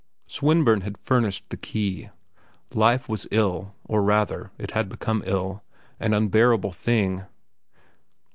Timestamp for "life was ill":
2.73-3.75